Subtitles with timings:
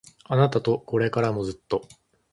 [0.23, 1.87] あなたとこれからもずっと